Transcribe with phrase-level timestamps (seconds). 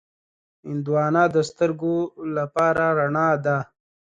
[0.69, 1.95] هندوانه د سترګو
[2.37, 3.57] لپاره رڼا ده.